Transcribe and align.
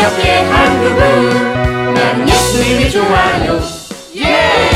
우리 0.00 0.06
함께 0.06 0.30
한 0.44 0.80
그분 0.80 1.94
나는 1.94 2.28
예수님이 2.28 2.90
좋아요 2.90 3.60
예! 4.16 4.70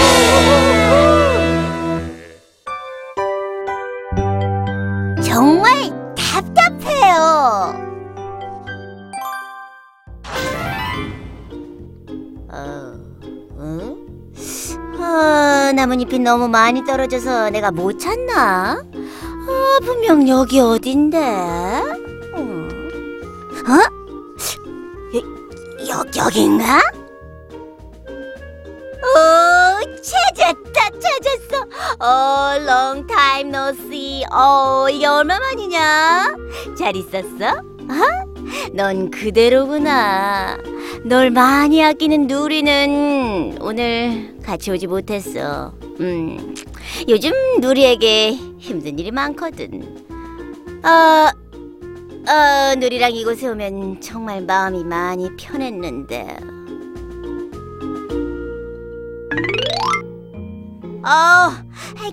정말 5.22 5.90
답답해요. 6.14 7.74
어, 12.50 12.92
응? 13.58 13.96
아, 15.00 15.72
나뭇잎이 15.74 16.18
너무 16.18 16.48
많이 16.48 16.84
떨어져서 16.84 17.48
내가 17.50 17.70
못 17.70 17.98
찾나? 17.98 18.76
아, 18.82 19.78
분명 19.82 20.28
여기 20.28 20.60
어딘데? 20.60 21.18
음. 22.36 22.68
어? 23.66 23.93
여, 25.94 25.98
여, 25.98 26.24
여긴가? 26.24 26.80
오, 29.04 30.02
찾았다, 30.02 30.90
찾았어. 30.98 31.62
어, 32.00 32.56
long 32.56 33.06
time 33.06 33.54
no 33.54 33.68
see. 33.68 34.24
어, 34.32 34.88
이게 34.90 35.06
얼마만이냐? 35.06 36.34
잘 36.76 36.96
있었어? 36.96 37.58
어? 37.58 38.34
넌 38.72 39.08
그대로구나. 39.12 40.58
널 41.04 41.30
많이 41.30 41.84
아끼는 41.84 42.26
누리는 42.26 43.58
오늘 43.60 44.36
같이 44.42 44.72
오지 44.72 44.88
못했어. 44.88 45.74
음, 46.00 46.56
요즘 47.08 47.32
누리에게 47.60 48.32
힘든 48.58 48.98
일이 48.98 49.12
많거든. 49.12 50.04
아, 50.82 51.30
어, 51.32 51.43
누리랑 52.26 53.12
이곳에 53.12 53.48
오면 53.48 54.00
정말 54.00 54.40
마음이 54.42 54.84
많이 54.84 55.30
편했는데. 55.36 56.38
어, 61.06 61.52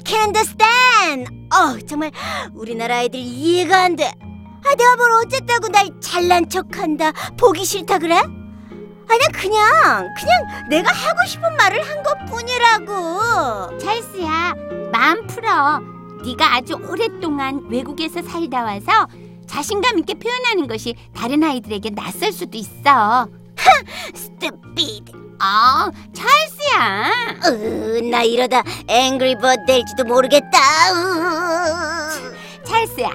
can't 0.03 0.25
understand. 0.25 1.31
어, 1.53 1.79
정말 1.87 2.11
우리나라 2.53 2.97
아이들 2.97 3.19
이해가 3.19 3.83
안 3.83 3.95
돼. 3.95 4.05
아, 4.05 4.75
내가 4.75 4.95
뭘 4.97 5.11
어쨌다고 5.23 5.69
날 5.69 5.89
잘난 6.01 6.49
척한다, 6.49 7.13
보기 7.37 7.63
싫다 7.63 7.99
그래? 7.99 8.15
아니야, 8.15 9.27
그냥 9.33 9.61
그냥 10.17 10.67
내가 10.69 10.91
하고 10.91 11.25
싶은 11.25 11.55
말을 11.57 11.81
한 11.81 12.03
것뿐이라고. 12.03 13.77
찰스야, 13.77 14.53
마음 14.91 15.25
풀어. 15.27 15.79
네가 16.23 16.55
아주 16.55 16.75
오랫동안 16.87 17.65
외국에서 17.69 18.21
살다 18.21 18.63
와서 18.63 19.07
자신감 19.51 19.99
있게 19.99 20.13
표현하는 20.13 20.67
것이 20.67 20.95
다른 21.13 21.43
아이들에게 21.43 21.89
낯설 21.89 22.31
수도 22.31 22.57
있어. 22.57 23.27
Stupid. 24.15 25.11
어, 25.41 25.91
찰스야. 26.13 27.41
으, 27.47 27.99
나 28.09 28.23
이러다 28.23 28.63
Bird 29.35 29.65
될지도 29.67 30.05
모르겠다. 30.05 30.57
으. 30.93 32.63
찰스야, 32.63 33.09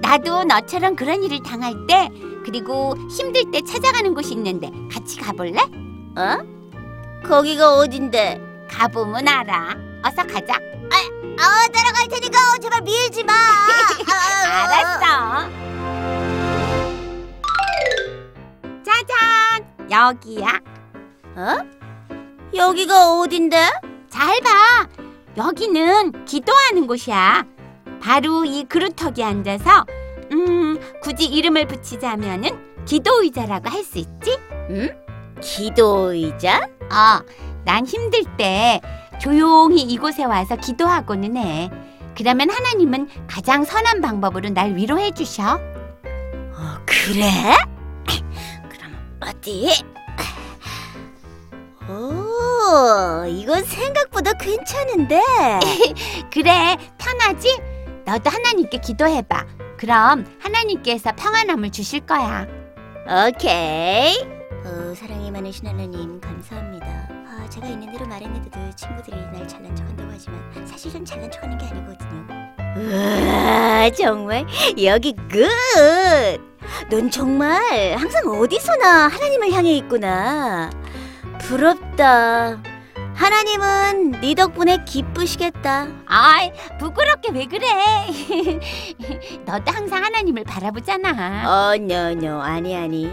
나도 0.00 0.44
너처럼 0.44 0.96
그런 0.96 1.22
일을 1.22 1.42
당할 1.42 1.74
때 1.86 2.08
그리고 2.46 2.94
힘들 3.10 3.50
때 3.50 3.60
찾아가는 3.60 4.14
곳이 4.14 4.32
있는데 4.32 4.70
같이 4.90 5.18
가볼래? 5.18 5.58
어? 6.16 6.38
거기가 7.28 7.74
어딘데? 7.74 8.40
가보면 8.70 9.28
알아. 9.28 9.76
어서 10.04 10.26
가자. 10.26 10.54
어, 10.54 11.72
따라갈 11.72 12.08
테니까 12.08 12.38
제발 12.60 12.82
밀지 12.82 13.24
마. 13.24 13.32
아, 14.46 14.64
알았어. 14.64 15.50
짜잔, 18.84 19.90
여기야. 19.90 20.60
어? 21.36 21.58
여기가 22.54 23.20
어딘데? 23.20 23.70
잘 24.08 24.40
봐. 24.40 24.86
여기는 25.36 26.24
기도하는 26.24 26.86
곳이야. 26.86 27.44
바로 28.02 28.44
이 28.44 28.64
그루터기에 28.64 29.24
앉아서 29.24 29.84
음, 30.32 30.78
굳이 31.02 31.26
이름을 31.26 31.66
붙이자면은 31.66 32.84
기도 32.86 33.22
의자라고 33.22 33.68
할 33.68 33.84
수 33.84 33.98
있지? 33.98 34.38
응? 34.70 34.88
기도 35.40 36.12
의자? 36.12 36.58
어, 36.90 37.20
난 37.64 37.86
힘들 37.86 38.24
때 38.36 38.80
조용히 39.20 39.82
이곳에 39.82 40.24
와서 40.24 40.56
기도하고는 40.56 41.36
해. 41.36 41.70
그러면 42.16 42.50
하나님은 42.50 43.08
가장 43.26 43.64
선한 43.64 44.00
방법으로 44.00 44.50
날 44.50 44.74
위로해 44.74 45.10
주셔. 45.12 45.54
어, 45.54 46.78
그래? 46.86 47.30
그럼 48.68 49.18
어디? 49.20 49.70
오, 51.88 53.24
이건 53.26 53.64
생각보다 53.64 54.32
괜찮은데. 54.34 55.20
그래, 56.32 56.76
편하지? 56.98 57.58
너도 58.04 58.30
하나님께 58.30 58.78
기도해봐. 58.78 59.46
그럼 59.78 60.26
하나님께서 60.40 61.12
평안함을 61.16 61.70
주실 61.70 62.00
거야. 62.00 62.46
오케이. 63.28 64.14
어, 64.64 64.94
사랑이 64.94 65.30
많으신 65.30 65.66
하나님 65.66 66.20
감사합니다. 66.20 66.86
아, 66.86 67.46
제가 67.48 67.66
있는 67.66 67.90
대로 67.92 68.06
말했는데도 68.06 68.58
친구들이 68.76 69.16
날 69.32 69.46
잘난 69.48 69.74
척한다고 69.74 70.10
하지만 70.12 70.66
사실은 70.66 71.04
잘난 71.04 71.30
척하는 71.30 71.56
게 71.58 71.66
아니거든요. 71.66 72.26
우와, 72.76 73.90
정말 73.90 74.46
여기 74.82 75.14
good. 75.14 75.48
넌 76.90 77.10
정말 77.10 77.96
항상 77.96 78.26
어디서나 78.28 79.08
하나님을 79.08 79.52
향해 79.52 79.72
있구나. 79.76 80.70
부럽다. 81.40 82.58
하나님은 83.20 84.12
네 84.22 84.34
덕분에 84.34 84.78
기쁘시겠다. 84.86 85.88
아이, 86.06 86.50
부끄럽게 86.78 87.32
왜 87.32 87.44
그래? 87.44 87.68
너도 89.44 89.70
항상 89.70 90.02
하나님을 90.02 90.42
바라보잖아. 90.44 91.42
어, 91.44 91.74
no, 91.74 92.40
아니, 92.40 92.74
아니. 92.74 93.12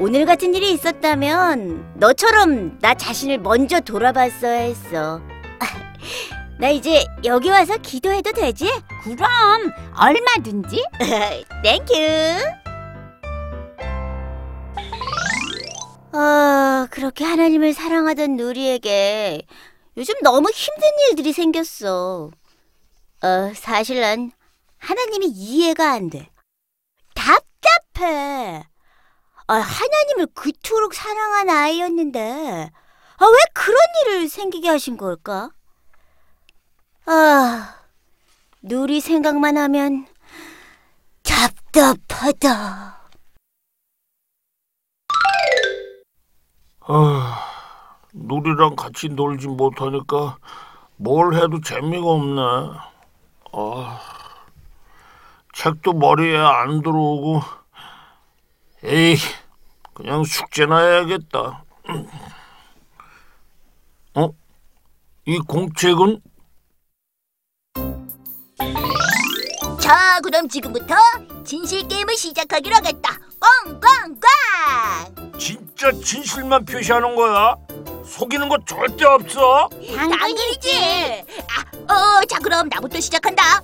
오늘 0.00 0.26
같은 0.26 0.54
일이 0.56 0.72
있었다면 0.72 1.94
너처럼 1.98 2.80
나 2.80 2.94
자신을 2.94 3.38
먼저 3.38 3.78
돌아봤어야 3.78 4.58
했어. 4.58 5.20
나 6.58 6.70
이제 6.70 7.04
여기 7.24 7.48
와서 7.48 7.76
기도해도 7.76 8.32
되지? 8.32 8.68
그럼 9.04 9.72
얼마든지. 9.96 10.84
Thank 11.62 12.18
you. 12.18 12.63
아, 16.16 16.86
그렇게 16.92 17.24
하나님을 17.24 17.74
사랑하던 17.74 18.36
누리에게 18.36 19.42
요즘 19.96 20.14
너무 20.22 20.48
힘든 20.48 20.88
일들이 21.10 21.32
생겼어. 21.32 22.30
어, 23.22 23.52
사실 23.56 24.00
난 24.00 24.30
하나님이 24.78 25.26
이해가 25.26 25.90
안 25.90 26.10
돼. 26.10 26.30
답답해. 27.16 28.62
아, 29.48 29.54
하나님을 29.54 30.28
그토록 30.34 30.94
사랑한 30.94 31.50
아이였는데, 31.50 32.70
아, 33.16 33.26
왜 33.26 33.38
그런 33.52 33.76
일을 34.02 34.28
생기게 34.28 34.68
하신 34.68 34.96
걸까? 34.96 35.50
아, 37.06 37.74
누리 38.62 39.00
생각만 39.00 39.58
하면 39.58 40.06
답답하다. 41.24 43.03
아, 46.86 47.46
누리랑 48.12 48.76
같이 48.76 49.08
놀지 49.08 49.48
못하니까 49.48 50.36
뭘 50.96 51.34
해도 51.34 51.60
재미가 51.60 52.06
없네. 52.06 52.40
아, 53.52 54.00
책도 55.54 55.94
머리에 55.94 56.36
안 56.36 56.82
들어오고, 56.82 57.40
에이, 58.82 59.16
그냥 59.94 60.24
숙제나 60.24 60.78
해야겠다. 60.78 61.64
어? 64.16 64.28
이 65.24 65.38
공책은? 65.38 66.20
자, 69.80 70.20
그럼 70.22 70.48
지금부터 70.48 70.94
진실 71.44 71.88
게임을 71.88 72.14
시작하기로 72.16 72.76
하겠다. 72.76 73.12
꽝꽝꽝! 73.64 75.23
진짜 75.38 75.90
진실만 75.92 76.64
표시하는 76.64 77.14
거야? 77.16 77.56
속이는 78.06 78.48
거 78.48 78.58
절대 78.66 79.04
없어? 79.04 79.68
당근이지. 79.70 81.24
아, 81.88 81.92
어, 81.92 82.24
자, 82.26 82.38
그럼 82.38 82.68
나부터 82.70 83.00
시작한다. 83.00 83.62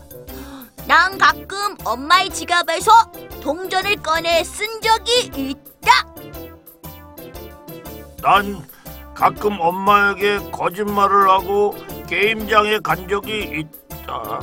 난 0.87 1.17
가끔 1.19 1.77
엄마의 1.85 2.31
지갑에서 2.31 2.91
동전을 3.43 3.97
꺼내 3.97 4.43
쓴 4.43 4.67
적이 4.81 5.31
있다. 5.51 6.07
난 8.23 8.67
가끔 9.15 9.61
엄마에게 9.61 10.51
거짓말을 10.51 11.29
하고 11.29 11.77
게임장에 12.09 12.81
간 12.81 13.07
적이 13.09 13.65
있다. 13.91 14.41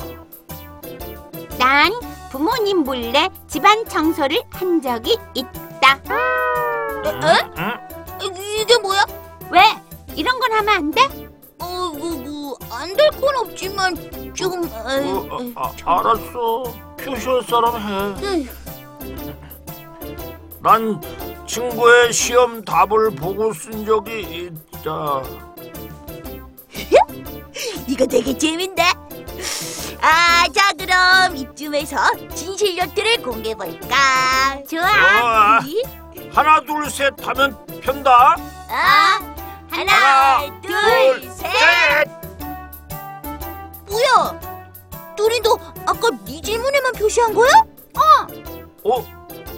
난 1.58 1.92
부모님 2.30 2.78
몰래 2.84 3.28
집안 3.48 3.84
청소를 3.86 4.40
한 4.50 4.80
적이 4.80 5.18
있다. 5.34 5.98
응? 7.10 7.78
이게 8.60 8.78
뭐야? 8.78 9.04
왜? 9.50 9.60
이런 10.14 10.38
건 10.40 10.52
하면 10.52 10.68
안 10.74 10.90
돼? 10.90 11.02
어, 11.60 11.90
뭐안 11.94 12.96
될 12.96 13.10
건 13.20 13.36
없지만 13.36 13.96
좀 14.34 14.64
어, 14.72 15.52
아, 15.56 15.72
아, 15.84 15.98
알았어. 16.00 16.62
표시할 16.98 17.42
사람 17.42 17.76
해. 17.76 18.46
난 20.60 21.00
친구의 21.46 22.12
시험 22.12 22.64
답을 22.64 23.10
보고 23.16 23.52
쓴 23.52 23.84
적이 23.86 24.50
있다. 24.82 25.22
이거 27.88 28.06
되게 28.06 28.36
재밌네. 28.36 28.82
아, 30.00 30.44
자 30.54 30.70
그럼 30.78 31.36
이쯤에서 31.36 31.96
진실력들을 32.34 33.22
공개해 33.22 33.54
볼까? 33.54 34.58
좋아. 34.68 34.82
좋아. 34.88 35.60
우리 35.62 35.82
하나 36.38 36.60
둘 36.60 36.88
셋 36.88 37.12
하면 37.26 37.56
편다. 37.80 38.36
아, 38.70 39.18
하나, 39.68 39.92
하나, 39.92 40.60
둘, 40.60 41.20
둘, 41.20 41.30
셋. 41.32 41.50
셋. 41.50 42.08
뭐야? 43.88 44.38
둘이 45.16 45.40
너 45.40 45.58
아까 45.84 46.08
네 46.24 46.40
질문에만 46.40 46.92
표시한 46.92 47.34
거야? 47.34 47.50
어? 48.84 49.04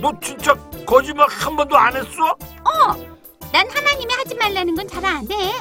너 0.00 0.10
진짜 0.22 0.54
거짓말 0.86 1.28
한 1.28 1.54
번도 1.54 1.76
안 1.76 1.94
했어? 1.94 2.34
난 3.52 3.68
하나님이 3.70 4.14
하지 4.14 4.34
말라는 4.36 4.74
건 4.74 4.88
잘 4.88 5.04
안 5.04 5.30
해. 5.30 5.52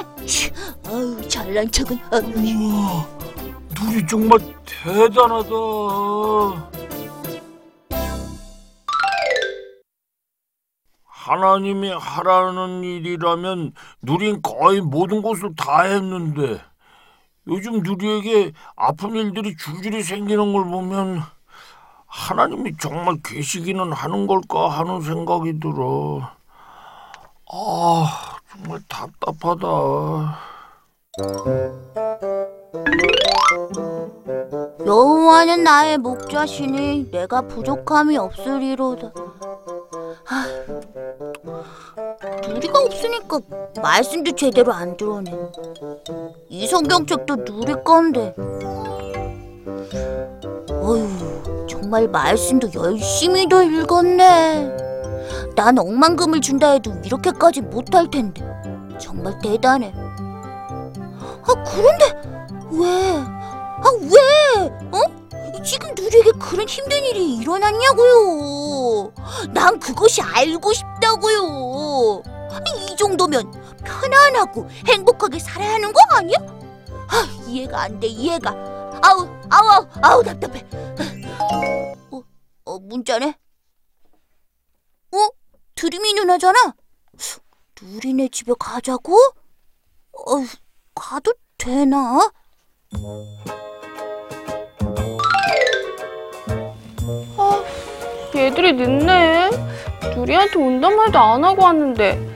아유, 0.86 1.28
잘난 1.28 1.70
척은. 1.70 2.00
우와, 2.12 3.06
눈이 3.78 4.06
정말 4.08 4.38
대단하다. 4.64 6.69
하나님이 11.30 11.92
하라는 11.92 12.82
일이라면 12.82 13.72
누린 14.02 14.42
거의 14.42 14.80
모든 14.80 15.22
것을 15.22 15.54
다 15.56 15.82
했는데 15.82 16.60
요즘 17.46 17.84
누리에게 17.84 18.52
아픈 18.74 19.14
일들이 19.14 19.56
줄줄이 19.56 20.02
생기는 20.02 20.52
걸 20.52 20.64
보면 20.64 21.22
하나님이 22.06 22.76
정말 22.78 23.16
계시기는 23.22 23.92
하는 23.92 24.26
걸까 24.26 24.68
하는 24.70 25.00
생각이 25.02 25.60
들어. 25.60 26.32
아, 27.52 28.36
정말 28.50 28.80
답답하다. 28.88 29.68
여호와는 34.84 35.62
나의 35.62 35.98
목자시니 35.98 37.12
내가 37.12 37.42
부족함이 37.42 38.16
없으리로다. 38.18 39.12
누리가 42.60 42.78
없으니까 42.78 43.40
말씀도 43.80 44.32
제대로 44.32 44.72
안 44.72 44.94
들어네. 44.98 45.32
이 46.50 46.66
성경책도 46.66 47.36
누리 47.36 47.74
건데. 47.82 48.34
어휴, 50.68 51.66
정말 51.66 52.06
말씀도 52.08 52.70
열심히도 52.74 53.62
읽었네. 53.62 54.76
난 55.56 55.78
억만금을 55.78 56.42
준다 56.42 56.72
해도 56.72 56.92
이렇게까지 57.02 57.62
못할 57.62 58.10
텐데. 58.10 58.44
정말 58.98 59.38
대단해. 59.38 59.94
아, 59.96 61.64
그런데 61.64 62.04
왜? 62.72 63.16
아, 63.16 63.84
왜? 64.02 64.68
어? 64.92 65.20
지금 65.64 65.94
누리에게 65.94 66.32
그런 66.38 66.68
힘든 66.68 67.04
일이 67.04 67.36
일어났냐고요. 67.36 69.12
난 69.52 69.78
그것이 69.78 70.20
알고 70.20 70.72
싶다고요. 70.72 72.22
이 72.88 72.96
정도면 72.96 73.50
편안하고 73.84 74.68
행복하게 74.86 75.38
살아야 75.38 75.74
하는 75.74 75.92
거 75.92 76.00
아니야? 76.10 76.36
아, 77.08 77.26
이해가 77.46 77.82
안 77.82 78.00
돼, 78.00 78.06
이해가. 78.06 78.50
아우, 79.02 79.28
아우, 79.50 79.68
아우, 79.68 79.86
아우 80.02 80.22
답답해. 80.22 80.64
어, 82.10 82.22
어, 82.64 82.78
문자네? 82.78 83.36
어? 85.12 85.28
드림이 85.74 86.14
누나잖아? 86.14 86.74
누리네 87.82 88.28
집에 88.28 88.52
가자고? 88.58 89.14
어, 89.16 90.44
가도 90.94 91.32
되나? 91.56 92.30
얘들이 98.36 98.72
늦네. 98.74 99.50
누리한테 100.14 100.58
온단 100.58 100.96
말도 100.96 101.18
안 101.18 101.44
하고 101.44 101.62
왔는데. 101.64 102.29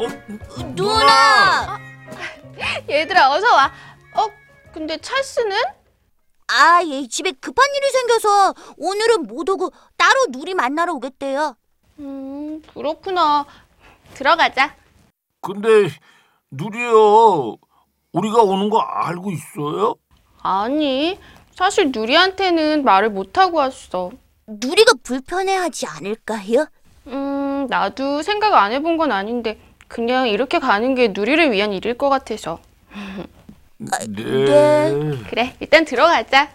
어, 0.00 0.74
누나! 0.74 1.78
얘들아 2.88 3.30
어서 3.32 3.46
와. 3.54 3.72
어? 4.16 4.26
근데 4.72 4.96
찰스는? 4.98 5.56
아, 6.48 6.82
얘 6.84 7.06
집에 7.06 7.32
급한 7.32 7.66
일이 7.76 7.90
생겨서 7.90 8.54
오늘은 8.76 9.22
못 9.24 9.48
오고 9.48 9.70
따로 9.96 10.26
누리 10.30 10.54
만나러 10.54 10.92
오겠대요. 10.94 11.56
음 12.00 12.62
그렇구나. 12.74 13.46
들어가자. 14.14 14.74
근데 15.40 15.88
누리요, 16.50 17.56
우리가 18.12 18.42
오는 18.42 18.68
거 18.70 18.78
알고 18.80 19.30
있어요? 19.30 19.94
아니 20.42 21.18
사실 21.54 21.90
누리한테는 21.92 22.84
말을 22.84 23.10
못 23.10 23.38
하고 23.38 23.58
왔어. 23.58 24.10
누리가 24.46 24.92
불편해하지 25.02 25.86
않을까요? 25.86 26.66
음 27.06 27.66
나도 27.70 28.22
생각 28.22 28.54
안 28.54 28.72
해본 28.72 28.96
건 28.98 29.12
아닌데 29.12 29.58
그냥 29.94 30.26
이렇게 30.26 30.58
가는 30.58 30.96
게 30.96 31.12
누리를 31.14 31.52
위한 31.52 31.72
일일 31.72 31.96
것 31.96 32.08
같아서. 32.08 32.58
네. 33.78 34.06
네. 34.08 34.92
그래 35.30 35.54
일단 35.60 35.84
들어가자. 35.84 36.50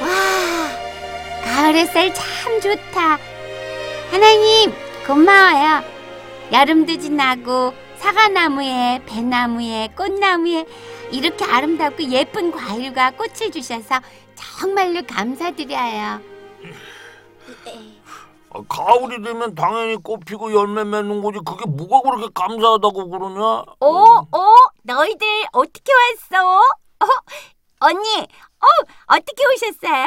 와, 0.00 0.08
가을 1.44 1.74
햇살 1.74 2.14
참 2.14 2.58
좋다. 2.58 3.18
하나님, 4.10 4.72
고마워요. 5.06 5.84
여름도 6.50 6.96
지나고 7.00 7.74
사과나무에 7.98 9.02
배나무에 9.04 9.90
꽃나무에 9.94 10.64
이렇게 11.10 11.44
아름답고 11.44 12.04
예쁜 12.04 12.50
과일과 12.50 13.10
꽃을 13.10 13.50
주셔서 13.52 14.00
정말로 14.36 15.02
감사드려요. 15.06 16.31
아, 18.54 18.60
가을이 18.68 19.22
되면 19.22 19.54
당연히 19.54 19.96
꽃 19.96 20.18
피고 20.24 20.52
열매 20.52 20.84
맺는 20.84 21.22
거지. 21.22 21.38
그게 21.44 21.64
뭐가 21.66 22.02
그렇게 22.02 22.28
감사하다고 22.34 23.08
그러냐? 23.08 23.64
오, 23.80 23.86
오, 23.86 24.54
너희들 24.82 25.26
어떻게 25.52 25.90
왔어? 25.92 26.58
어, 27.00 27.06
언니, 27.80 28.18
어, 28.20 28.66
어떻게 29.06 29.44
오셨어요? 29.46 30.06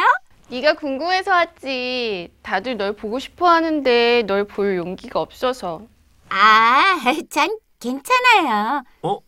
네가 0.49 0.73
궁금해서 0.75 1.31
왔지. 1.31 2.31
다들 2.43 2.77
널 2.77 2.93
보고 2.93 3.17
싶어 3.17 3.47
하는데 3.47 4.23
널 4.27 4.45
볼 4.45 4.77
용기가 4.77 5.19
없어서. 5.19 5.81
아, 6.29 6.97
전 7.31 7.57
괜찮아요. 7.79 8.83
어? 9.01 9.19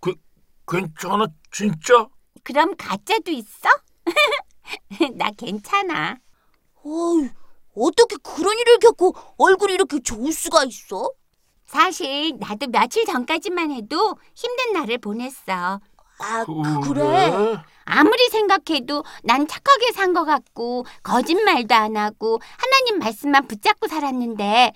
그, 0.00 0.14
괜찮아, 0.68 1.26
진짜? 1.50 2.06
그럼 2.42 2.76
가짜도 2.76 3.30
있어? 3.30 3.68
나 5.16 5.30
괜찮아. 5.36 6.16
어이, 6.84 7.30
어떻게 7.76 8.16
그런 8.22 8.58
일을 8.58 8.78
겪고 8.78 9.14
얼굴이 9.38 9.74
이렇게 9.74 10.00
좋을 10.00 10.32
수가 10.32 10.64
있어? 10.64 11.10
사실 11.66 12.36
나도 12.38 12.68
며칠 12.68 13.04
전까지만 13.04 13.70
해도 13.72 14.16
힘든 14.34 14.72
날을 14.72 14.98
보냈어. 14.98 15.80
아, 16.18 16.44
그래? 16.82 17.56
아무리 17.84 18.28
생각해도 18.30 19.04
난 19.22 19.46
착하게 19.46 19.92
산 19.92 20.14
것 20.14 20.24
같고 20.24 20.86
거짓말도 21.02 21.74
안 21.74 21.96
하고 21.96 22.40
하나님 22.58 22.98
말씀만 22.98 23.46
붙잡고 23.46 23.86
살았는데 23.88 24.72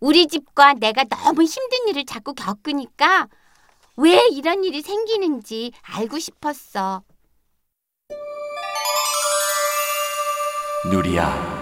우리 0.00 0.26
집과 0.28 0.74
내가 0.74 1.04
너무 1.04 1.42
힘든 1.44 1.88
일을 1.88 2.04
자꾸 2.04 2.34
겪으니까 2.34 3.28
왜 3.96 4.26
이런 4.30 4.62
일이 4.64 4.82
생기는지 4.82 5.72
알고 5.82 6.18
싶었어. 6.18 7.02
누리야, 10.90 11.55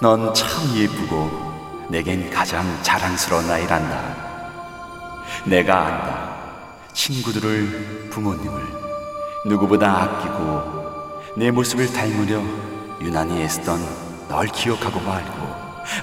넌 0.00 0.32
참 0.32 0.48
예쁘고 0.76 1.86
내겐 1.90 2.30
가장 2.30 2.64
자랑스러운 2.82 3.50
아이란다. 3.50 4.00
내가 5.44 5.86
안다. 5.86 6.30
친구들을, 6.92 8.08
부모님을 8.10 8.62
누구보다 9.46 10.02
아끼고 10.02 11.32
내 11.36 11.50
모습을 11.50 11.92
닮으려 11.92 12.40
유난히 13.00 13.42
애쓰던 13.42 13.78
널 14.28 14.46
기억하고 14.46 15.00
말고 15.00 15.32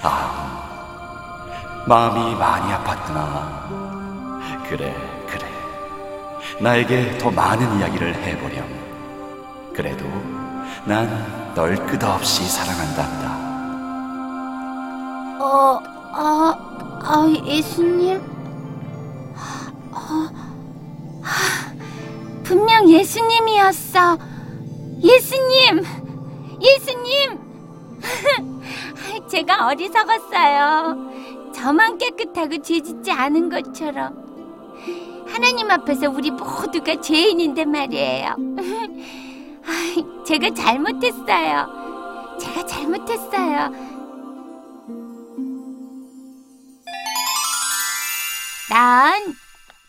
아, 0.04 1.84
마음이 1.88 2.36
많이 2.36 2.74
아팠구나. 2.74 4.68
그래, 4.68 4.96
그래. 5.28 5.46
나에게 6.62 7.18
더 7.18 7.32
많은 7.32 7.80
이야기를 7.80 8.16
해보렴. 8.16 9.74
그래도 9.74 10.06
난 10.86 11.48
널 11.58 11.76
끝없이 11.88 12.48
사랑한단다. 12.48 13.47
어, 15.48 15.82
아, 16.12 17.00
아, 17.04 17.26
예수님. 17.46 18.22
어, 19.92 20.30
하, 21.22 21.74
분명 22.44 22.90
예수님이었어. 22.90 24.18
예수님, 25.02 25.84
예수님. 26.62 27.40
제가 29.30 29.68
어리석었어요. 29.68 31.52
저만 31.54 31.98
깨끗하고 31.98 32.62
죄짓지 32.62 33.10
않은 33.10 33.50
것처럼. 33.50 34.28
하나님 35.30 35.72
앞에서 35.72 36.10
우리 36.10 36.30
모두가 36.30 37.00
죄인인데 37.00 37.64
말이에요. 37.64 38.36
제가 40.26 40.50
잘못했어요. 40.54 42.36
제가 42.38 42.66
잘못했어요. 42.66 43.87
난 48.70 49.36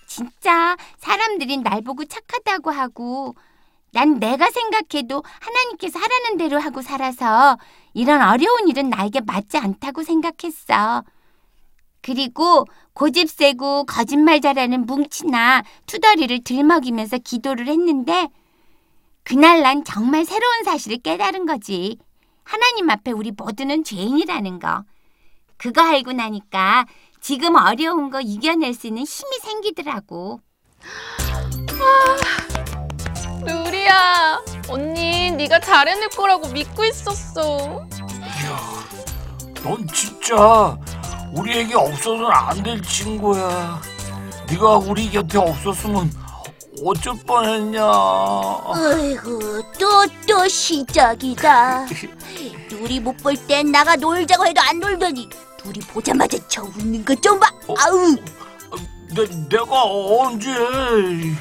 진짜 0.06 0.76
사람들이 0.98 1.58
날 1.58 1.82
보고 1.82 2.04
착하다고 2.04 2.70
하고 2.70 3.34
난 3.92 4.18
내가 4.18 4.50
생각해도 4.50 5.22
하나님께서 5.40 5.98
하라는 5.98 6.36
대로 6.36 6.60
하고 6.60 6.82
살아서 6.82 7.58
이런 7.94 8.22
어려운 8.22 8.68
일은 8.68 8.90
나에게 8.90 9.20
맞지 9.20 9.58
않다고 9.58 10.02
생각했어. 10.02 11.04
그리고 12.00 12.64
고집 12.92 13.28
세고 13.28 13.84
거짓말 13.84 14.40
잘하는 14.40 14.86
뭉치나 14.86 15.62
투덜이를 15.86 16.44
들먹이면서 16.44 17.18
기도를 17.18 17.66
했는데 17.66 18.28
그날 19.24 19.62
난 19.62 19.84
정말 19.84 20.24
새로운 20.24 20.64
사실을 20.64 20.98
깨달은 20.98 21.44
거지. 21.44 21.98
하나님 22.44 22.88
앞에 22.88 23.10
우리 23.10 23.30
모두는 23.30 23.84
죄인이라는 23.84 24.58
거. 24.58 24.84
그거 25.58 25.82
알고 25.82 26.12
나니까 26.12 26.86
지금 27.28 27.56
어려운 27.56 28.08
거 28.08 28.22
이겨낼 28.22 28.72
수 28.72 28.86
있는 28.86 29.02
힘이 29.02 29.38
생기더라고. 29.44 30.40
누리야, 33.44 34.40
언니 34.70 35.30
네가 35.32 35.60
잘해낼 35.60 36.08
거라고 36.08 36.48
믿고 36.48 36.86
있었어. 36.86 37.84
넌 39.62 39.86
진짜 39.92 40.74
우리에게 41.34 41.74
없어서는 41.74 42.30
안 42.32 42.62
될 42.62 42.80
친구야. 42.80 43.78
네가 44.48 44.78
우리 44.78 45.10
곁에 45.10 45.36
없었으면 45.36 46.10
어쩔 46.82 47.14
뻔했냐. 47.26 47.84
어이구 48.64 49.64
또또 49.78 50.48
시작이다. 50.48 51.84
둘이 52.70 53.00
못 53.00 53.18
볼 53.18 53.36
땐 53.46 53.70
나가 53.70 53.96
놀자고 53.96 54.46
해도 54.46 54.62
안 54.62 54.80
놀더니 54.80 55.28
둘이 55.68 55.80
보자마자 55.86 56.38
저 56.48 56.62
웃는 56.62 57.04
거 57.04 57.14
좀 57.16 57.38
봐. 57.38 57.50
어? 57.66 57.74
아우 57.78 58.16
내, 59.14 59.26
내가 59.48 59.82
언제? 59.84 60.48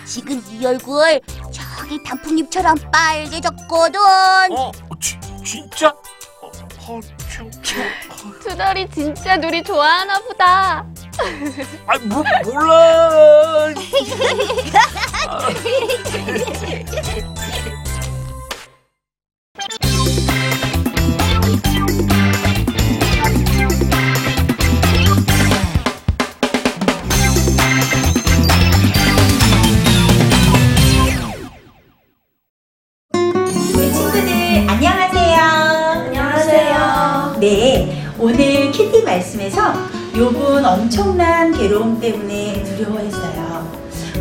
지금 0.06 0.42
이 0.50 0.66
얼굴 0.66 1.20
저기 1.52 2.02
단풍잎처럼 2.04 2.76
빨개졌거든. 2.92 4.00
어, 4.52 4.72
지, 5.00 5.18
진짜? 5.46 5.90
어, 6.42 6.48
어, 6.88 7.00
참, 7.30 7.50
참. 7.62 7.84
투덜이 8.42 8.90
진짜 8.90 9.38
누리 9.38 9.64
좋아하나 9.64 10.20
보다. 10.20 10.86
아, 11.88 11.98
뭐, 12.04 12.24
몰라. 12.44 13.74
말씀에서 39.18 39.74
욥은 40.14 40.64
엄청난 40.64 41.52
괴로움 41.52 42.00
때문에 42.00 42.64
두려워했어요. 42.64 43.72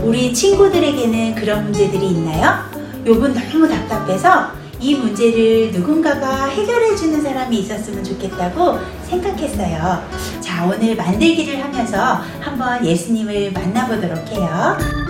우리 0.02 0.32
친구들에게는 0.32 1.34
그런 1.34 1.64
문제들이 1.64 2.08
있나요? 2.08 2.64
욥은 3.04 3.34
너무 3.34 3.68
답답해서 3.68 4.50
이 4.78 4.94
문제를 4.94 5.72
누군가가 5.72 6.46
해결해 6.46 6.94
주는 6.96 7.22
사람이 7.22 7.58
있었으면 7.60 8.04
좋겠다고 8.04 8.78
생각했어요. 9.08 10.02
자, 10.40 10.66
오늘 10.66 10.96
만들기를 10.96 11.62
하면서 11.62 12.20
한번 12.40 12.84
예수님을 12.84 13.52
만나보도록 13.52 14.28
해요. 14.28 15.05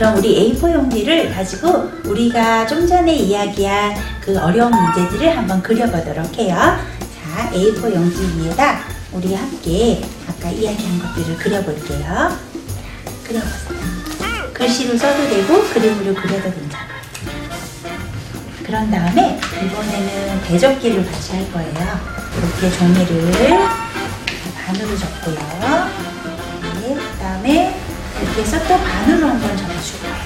그럼 0.00 0.16
우리 0.16 0.54
A4 0.54 0.72
용지를 0.72 1.30
가지고 1.30 1.90
우리가 2.06 2.66
좀 2.66 2.86
전에 2.86 3.14
이야기한 3.16 3.94
그 4.22 4.34
어려운 4.38 4.72
문제들을 4.72 5.36
한번 5.36 5.62
그려보도록 5.62 6.38
해요. 6.38 6.56
자, 6.56 7.50
A4 7.50 7.94
용지 7.94 8.22
위에다 8.38 8.80
우리 9.12 9.34
함께 9.34 10.00
아까 10.26 10.48
이야기한 10.48 11.00
것들을 11.00 11.36
그려볼게요. 11.36 12.00
자, 12.00 12.38
그려보세요. 13.24 14.52
글씨로 14.54 14.96
써도 14.96 15.28
되고 15.28 15.68
그림으로 15.68 16.14
그려도 16.14 16.50
괜찮아요. 16.50 16.88
그런 18.64 18.90
다음에 18.90 19.38
이번에는 19.66 20.42
대접기를 20.48 21.04
같이 21.12 21.32
할 21.32 21.52
거예요. 21.52 22.00
이렇게 22.38 22.78
종이를 22.78 23.68
반으로 24.64 24.96
접고요. 24.96 25.90
네, 26.80 26.94
그 26.94 27.18
다음에 27.20 27.79
이렇게 28.22 28.42
해서 28.42 28.58
또 28.66 28.76
반으로 28.78 29.26
한번 29.28 29.56
접어줄 29.56 30.00
거예요. 30.00 30.16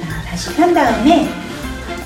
자, 0.00 0.22
다시 0.28 0.54
편 0.54 0.74
다음에 0.74 1.32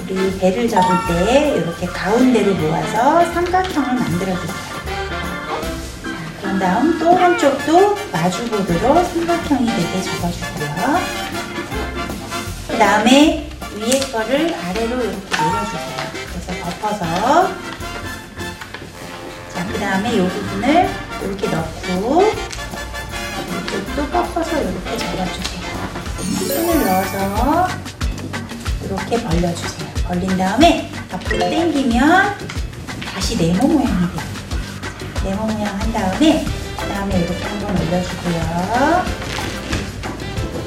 우리 0.08 0.38
배를 0.38 0.68
접을 0.68 0.88
때 1.08 1.54
이렇게 1.56 1.86
가운데로 1.86 2.54
모아서 2.54 3.24
삼각형을 3.32 3.94
만들어 3.94 4.34
주세요. 4.34 4.72
자, 6.02 6.40
그런 6.40 6.58
다음 6.58 6.98
또 6.98 7.16
한쪽도 7.16 7.96
마주보드로 8.12 9.04
삼각형이 9.04 9.66
되게 9.66 10.02
접어주고요. 10.02 11.00
그 12.68 12.78
다음에 12.78 13.48
위에 13.76 14.00
거를 14.12 14.54
아래로 14.54 14.96
이렇게 15.00 15.28
내려주세요. 15.30 16.12
그래서 16.28 16.64
덮어서 16.64 17.48
자, 19.54 19.66
그 19.72 19.78
다음에 19.78 20.14
이 20.14 20.28
부분을 20.28 20.90
이렇게 21.24 21.48
넣고 21.48 22.51
이쪽도 23.92 24.10
꺾어서 24.10 24.60
이렇게 24.60 24.96
접어주세요. 24.96 25.62
손을 26.48 26.86
넣어서 26.86 27.68
이렇게 28.84 29.22
벌려주세요. 29.22 29.88
벌린 30.06 30.36
다음에 30.36 30.90
앞으로 31.12 31.38
당기면 31.38 32.34
다시 33.04 33.36
네모 33.36 33.66
모양이 33.66 33.86
돼요. 33.86 34.22
네모 35.24 35.46
모양 35.46 35.78
한 35.78 35.92
다음에 35.92 36.44
그 36.78 36.88
다음에 36.88 37.18
이렇게 37.18 37.44
한번 37.44 37.76
올려주고요. 37.76 38.40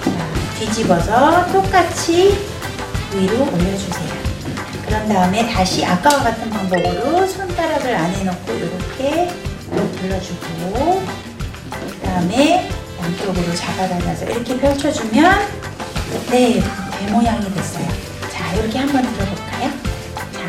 자, 0.04 0.60
뒤집어서 0.60 1.52
똑같이 1.52 2.38
위로 3.14 3.44
올려주세요. 3.44 4.26
그런 4.86 5.10
다음에 5.10 5.52
다시 5.52 5.84
아까와 5.84 6.24
같은 6.24 6.50
방법으로 6.50 7.26
손가락을 7.28 7.96
안에 7.96 8.24
넣고 8.24 8.54
이렇게 8.54 9.34
돌려주고 10.00 11.04
그 11.72 12.00
다음에 12.04 12.70
양쪽으로 13.06 13.54
잡아당겨서 13.54 14.26
이렇게 14.26 14.58
펼쳐주면 14.60 15.40
네, 16.32 16.64
배 17.00 17.12
모양이 17.12 17.54
됐어요. 17.54 17.88
자, 18.32 18.54
이렇게 18.56 18.80
한번 18.80 19.04
들어볼까요? 19.14 19.70
자, 20.34 20.40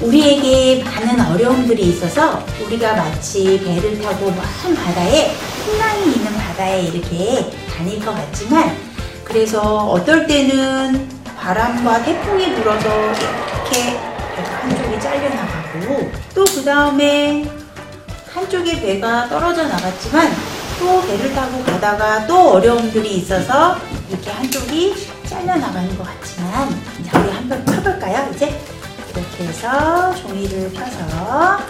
우리에게 0.00 0.82
많은 0.82 1.20
어려움들이 1.20 1.90
있어서 1.90 2.44
우리가 2.64 2.96
마치 2.96 3.60
배를 3.64 4.00
타고 4.00 4.26
먼 4.30 4.74
바다에 4.74 5.32
풍랑이 5.64 6.14
있는 6.14 6.32
바다에 6.36 6.82
이렇게 6.82 7.48
다닐 7.76 8.04
것 8.04 8.12
같지만 8.12 8.76
그래서 9.22 9.88
어떨 9.88 10.26
때는 10.26 11.08
바람과 11.36 12.02
태풍이 12.02 12.54
불어서 12.56 12.88
이렇게 12.88 14.00
배가 14.34 14.50
한쪽이 14.62 15.00
잘려나가고 15.00 16.10
또 16.34 16.44
그 16.44 16.64
다음에 16.64 17.48
한쪽의 18.34 18.80
배가 18.80 19.28
떨어져 19.28 19.66
나갔지만 19.68 20.28
또 20.78 21.02
배를 21.06 21.34
타고 21.34 21.62
가다가 21.64 22.26
또 22.26 22.52
어려움들이 22.52 23.16
있어서 23.18 23.76
이렇게 24.08 24.30
한쪽이 24.30 24.94
잘려나가는 25.26 25.96
것 25.96 26.04
같지만 26.04 26.70
자 27.04 27.20
우리 27.20 27.30
한번 27.30 27.64
펴볼까요 27.64 28.30
이제 28.34 28.58
이렇게 29.14 29.44
해서 29.44 30.14
종이를 30.14 30.70
펴서 30.72 31.60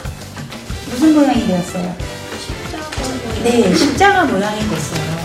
무슨 0.91 1.15
모양이 1.15 1.47
되었어요? 1.47 1.97
네 3.45 3.75
십자가 3.75 4.25
모양이 4.25 4.61
됐어요 4.69 5.19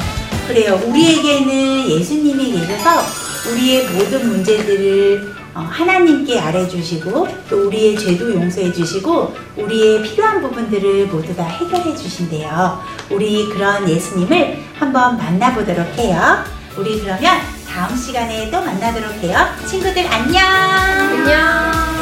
그래요. 0.48 0.80
우리에게는 0.86 1.90
예수님이 1.90 2.52
계셔서 2.52 3.02
우리의 3.50 3.88
모든 3.90 4.28
문제들을 4.28 5.34
어, 5.38 5.43
하나님께 5.54 6.40
아뢰주시고 6.40 7.28
또 7.50 7.68
우리의 7.68 7.98
죄도 7.98 8.34
용서해 8.34 8.72
주시고 8.72 9.36
우리의 9.58 10.02
필요한 10.02 10.42
부분들을 10.42 11.08
모두 11.08 11.36
다 11.36 11.44
해결해 11.44 11.96
주신대요. 11.96 12.82
우리 13.12 13.48
그런 13.50 13.88
예수님을 13.88 14.64
한번 14.78 15.18
만나보도록 15.18 15.98
해요. 15.98 16.44
우리 16.78 17.00
그러면 17.00 17.40
다음 17.70 17.96
시간에 17.96 18.50
또 18.50 18.62
만나도록 18.62 19.12
해요. 19.24 19.38
친구들 19.68 20.06
안녕. 20.08 20.44
안녕. 20.44 21.93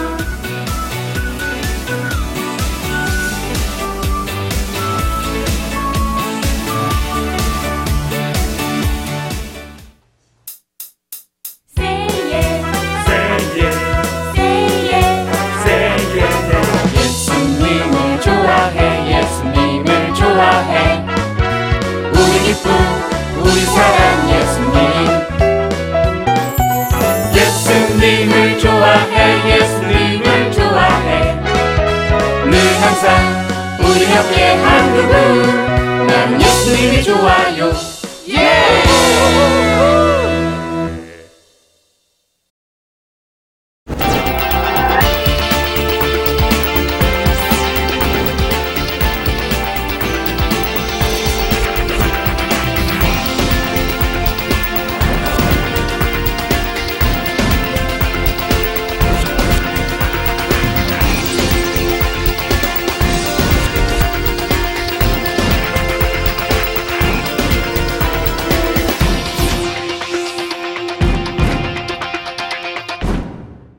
우리 34.12 34.18
옆에 34.18 34.56
한 34.56 34.94
그분 34.94 36.08
나는 36.08 36.42
예수님이 36.42 37.02
좋아요. 37.02 37.70
예 37.70 38.01